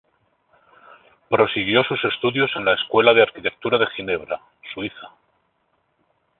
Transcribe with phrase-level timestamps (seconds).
[1.29, 4.41] Prosiguió sus estudios en la Escuela de Arquitectura de Ginebra,
[4.73, 5.11] Suiza.